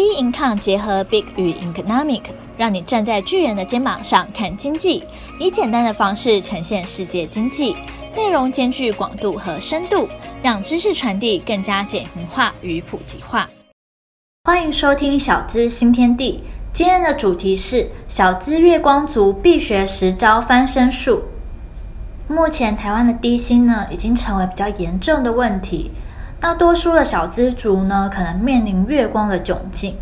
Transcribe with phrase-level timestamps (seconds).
[0.00, 2.22] B Income 结合 Big 与 Economic，
[2.56, 5.04] 让你站在巨人的肩膀上看经济，
[5.38, 7.76] 以简单的方式呈现世界经济，
[8.16, 10.08] 内容兼具广度和深度，
[10.42, 13.46] 让知识传递更加简明化与普及化。
[14.44, 16.40] 欢迎收听小资新天地，
[16.72, 21.22] 今天的主题是小资月光族必学十招翻身术。
[22.26, 25.90] 目前台湾的低薪呢，已经成为比较严重的问题。
[26.40, 29.98] 大多数的小资族呢，可能面临月光的窘境。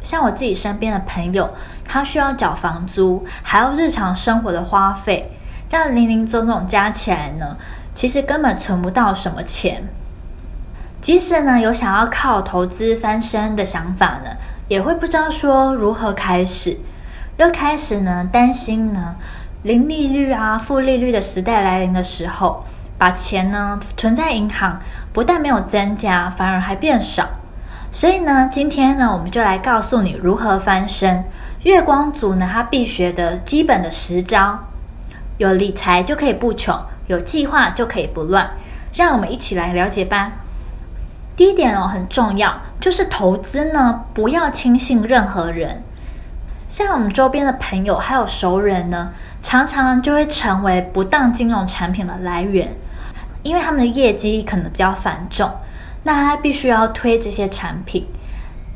[0.00, 1.50] 像我自己身边的朋友，
[1.84, 5.32] 他需要缴房租，还有日常生活的花费，
[5.68, 7.56] 这样零零总总加起来呢，
[7.92, 9.88] 其实根本存不到什么钱。
[11.00, 14.30] 即使呢有想要靠投资翻身的想法呢，
[14.68, 16.78] 也会不知道说如何开始，
[17.38, 19.16] 又开始呢担心呢
[19.64, 22.64] 零利率啊、负利率的时代来临的时候。
[22.98, 24.80] 把钱呢存在银行，
[25.12, 27.28] 不但没有增加，反而还变少。
[27.92, 31.24] 所以呢，今天呢，我们就来告诉你如何翻身。
[31.62, 34.58] 月光族呢，他必学的基本的十招，
[35.38, 38.50] 有理财就可以不穷，有计划就可以不乱。
[38.94, 40.32] 让我们一起来了解吧。
[41.36, 45.82] 第一点哦，很重要，就是投资呢，不要轻信任何人。
[46.68, 52.74] 像我们周边的朋友还有熟人呢，常常就会成为不当金融产品的来源。
[53.46, 55.48] 因为他们的业绩可能比较繁重，
[56.02, 58.06] 那他必须要推这些产品，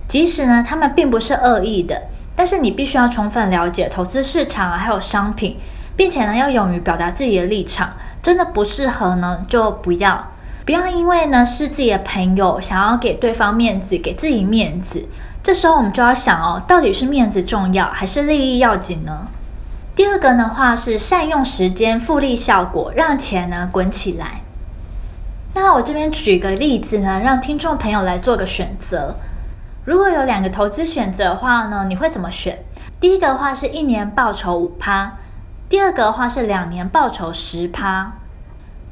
[0.06, 2.02] 即使呢他们并不是恶意的，
[2.36, 5.56] 但是你必须要充分了解投资市场啊，还有商品，
[5.96, 7.90] 并且呢要勇于表达自己的立场。
[8.22, 10.32] 真的不适合呢就不要，
[10.66, 15.04] 不要因为呢是自己的朋友，想要给对方面子，给自己面子。
[15.42, 19.26] 这时候我们就要想哦，到底是面子重要还是利益要紧呢？
[19.96, 24.42] 第二个的话是善用时间，复利效果，让钱呢滚起来。
[25.52, 29.16] 那我这边举个例子呢，让听众朋友来做个选择。
[29.84, 32.58] 如果有两个投资选择的话呢，你会怎么选？
[33.00, 35.16] 第一个话是一年报酬五趴，
[35.68, 38.12] 第二个话是两年报酬十趴。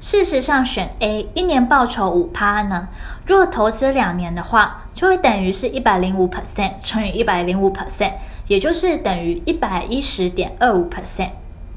[0.00, 2.88] 事实上，选 A 一年报酬五趴呢，
[3.26, 8.12] 如果投资两年的话，就会等于是一百零五 percent 乘以一百零五 percent，
[8.46, 11.30] 也就是等于一百一十点二五 percent。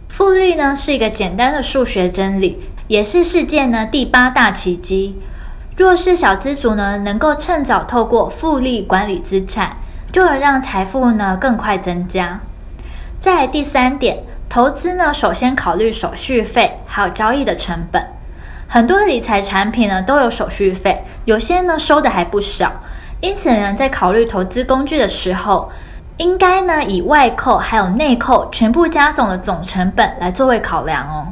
[0.07, 2.61] 复利呢是一个简单的数学真理。
[2.91, 5.17] 也是世界呢第八大奇迹。
[5.77, 9.77] 若是小资族呢，能够趁早透过复利管理资产，
[10.11, 12.37] 就能让财富呢更快增加。
[13.17, 18.05] 再来第三点，投资呢首先考虑手续费还有交易的成本。
[18.67, 22.73] 很多理财产品呢都有手续费，有些呢收的还不少。
[23.21, 25.71] 因此呢，在考虑投资工具的时候，
[26.17, 31.31] 应该呢以外扣还有内扣全部加总的总成本来作为考量哦。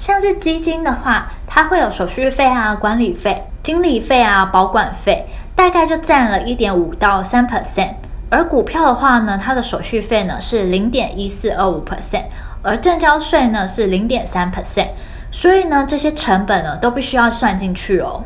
[0.00, 7.96] 像是基金的话，它会有手续费啊、管理费、经理费啊、保管费，大概就占了一点五到三 percent。
[8.30, 12.24] 而股票的话呢，它的手续费呢是零点一四二五 percent，
[12.62, 14.88] 而证交税呢是零点三 percent。
[15.30, 18.24] 所以呢，这些成本呢都必须要算进去哦。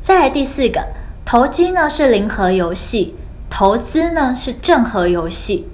[0.00, 0.86] 再来第四个，
[1.26, 3.14] 投机呢是零和游戏，
[3.50, 5.68] 投资呢是正和游戏。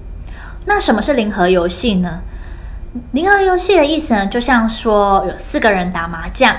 [0.66, 2.22] 那什么是零和游戏呢？
[3.12, 6.54] 零和游戏的意思呢，就像说有四个人打麻将，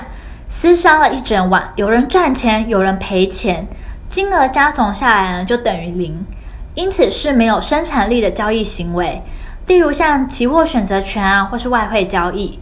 [0.50, 3.66] 厮杀了一整晚，有人赚钱，有人赔钱，
[4.10, 6.26] 金额加总下来呢，就等于零，
[6.74, 9.22] 因此是没有生产力的交易行为。
[9.66, 12.58] 例如像期货选择权啊，或是外汇交易。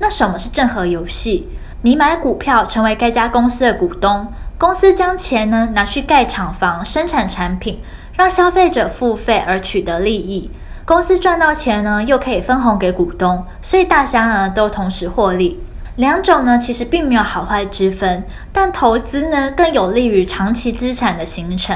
[0.00, 1.48] 那什么是正和游戏？
[1.82, 4.26] 你买股票成为该家公司的股东，
[4.58, 7.80] 公司将钱呢拿去盖厂房、生产产品，
[8.14, 10.50] 让消费者付费而取得利益。
[10.86, 15.58] 公司赚到钱呢，又可以分红给股东，所以大家呢都同时获利。
[15.96, 21.74] 两种呢其实并没有好坏之分，但投资呢更有利于长期资产的形成。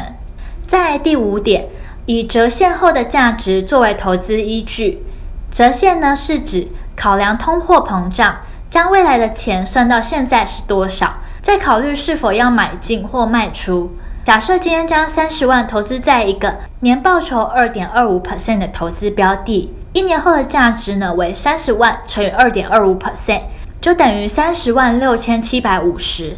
[0.66, 1.69] 在第五点，
[2.04, 5.02] 以折现后的价值作为投资依据。
[5.50, 8.36] 折现呢是指考量通货膨胀，
[8.69, 13.92] 将未来的钱算到现在是多少，再考虑是否要买进或卖出。
[14.28, 23.44] 假设今天将三十万投资在一个年报酬二点二五 percent 的投资标的，一年后的价值呢为三十万乘以二点二五 percent，
[23.81, 26.37] 就等于三十万六千七百五十。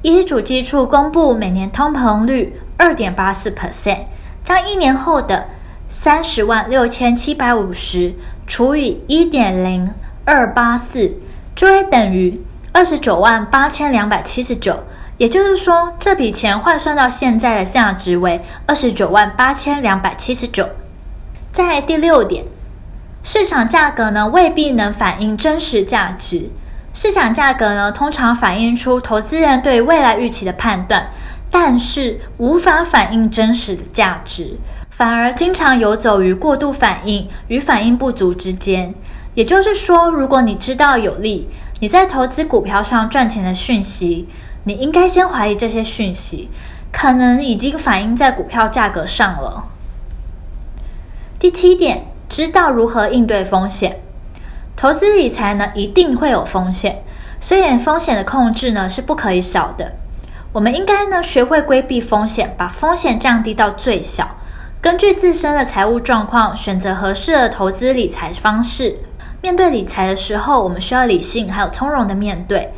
[0.00, 4.04] 依主计处公布每年通膨率二点八四 percent，
[4.42, 5.48] 将一年后的
[5.90, 8.14] 三十万六千七百五十
[8.46, 9.86] 除以一点零
[10.24, 11.12] 二八四，
[11.54, 12.40] 就会等于
[12.72, 14.82] 二十九万八千两百七十九。
[15.20, 20.66] 也就是说，这笔钱换算到现在的价值为二十九万八千两百七十九。
[21.52, 22.46] 在第六点，
[23.22, 26.48] 市场价格呢未必能反映真实价值。
[26.94, 31.10] 市场价格呢通常反映出投资人对未来预期的判断，
[31.50, 34.56] 但是无法反映真实的价值，
[34.88, 38.94] 反而经常游走于过度反应与反应不足之间。
[39.34, 41.46] 也就是说，如果你知道有利，
[41.80, 44.26] 你在投资股票上赚钱的讯息，
[44.70, 46.48] 你应该先怀疑这些讯息
[46.92, 49.64] 可能已经反映在股票价格上了。
[51.40, 54.00] 第七点，知道如何应对风险。
[54.76, 57.02] 投资理财呢，一定会有风险，
[57.40, 59.94] 所以风险的控制呢是不可以少的。
[60.52, 64.36] 我们应该呢学会规避风险，把风险降低到最小，
[64.80, 68.98] 根据自身的财务状况选择合适的投资理财方式。
[69.42, 72.72] 面对理财的时候，我们需要理性还有从容的面对，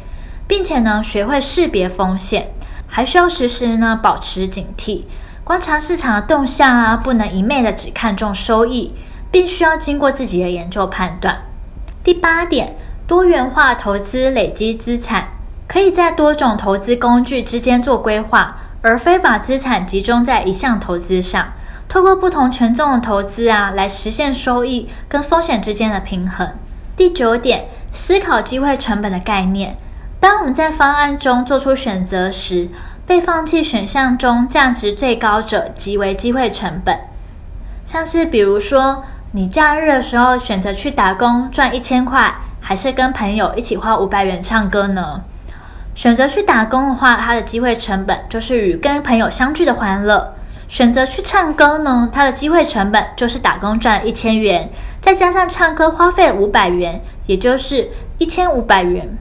[0.53, 2.51] 并且呢学会识别风险，
[2.87, 5.05] 还需要时时呢保持警惕，
[5.43, 8.95] 观察市场的动向啊，不能一昧的只看重收益，
[9.31, 11.39] 并需要经过自己的研究判断。
[12.05, 12.77] 第八点，
[13.07, 15.29] 多元化投资累积资产，
[15.67, 21.51] 可以在多种投资工具之间做规划，而非把资产集中在一项投资上。
[21.89, 26.53] 透过不同权重的投资啊，来实现收益跟风险之间的平衡。
[26.95, 29.79] 第九点，思考机会成本的概念。
[30.23, 32.69] 当我们在方案中做出选择时，
[33.05, 36.97] 被放弃选项中价值最高者即为机会成本。
[37.85, 39.03] 像是比如说，
[39.33, 45.23] 你假日的时候选择去打工赚一千块，还是跟朋友一起花五百元唱歌呢？
[45.97, 50.37] 选择去打工的话，它的机会成本就是与跟朋友相聚的欢乐。
[50.69, 54.71] 选择去唱歌呢，它的机会成本就是打工赚一千元，
[55.01, 59.19] 再加上唱歌花费五百元，也就是一千五百元。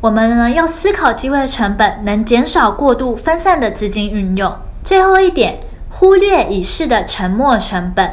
[0.00, 4.54] 我们呢要思考机会成本，能减少过度分散的资金运用。
[4.84, 5.60] 最后一点，
[5.90, 8.12] 忽略已逝的沉没成本。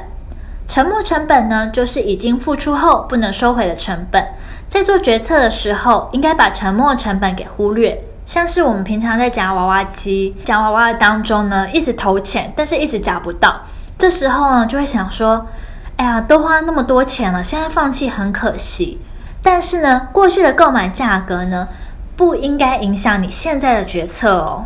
[0.66, 4.30] 沉没成本呢，就是已经付出后不能收回的成本。
[4.70, 8.02] 在做决策的时候，应该把沉没成本给忽略。
[8.26, 13.64] 像是我们平常在夹娃娃机、夹娃娃的当中呢，一直投钱，但是一直夹不到。
[13.98, 15.46] 这时候呢，就会想说
[15.98, 19.00] ：“哎呀，都花那么多钱了，现在放弃很可惜。”
[19.44, 21.68] 但是呢，过去的购买价格呢，
[22.16, 24.66] 不应该影响你现在的决策哦。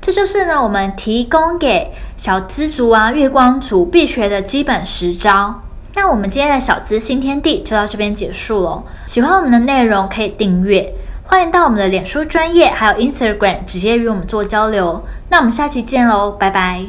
[0.00, 5.62] 这就是呢，我们提供给小资族啊、月光族必学的基本十招。
[5.94, 8.84] 那我们今天的小资新天地就到这边结束喽。
[9.06, 10.94] 喜欢我们的内容，可以订阅。
[11.24, 15.04] 欢迎到我们的脸书专业，还有 Instagram 直接与我们做交流。
[15.28, 16.84] 那我们下期见喽，拜拜。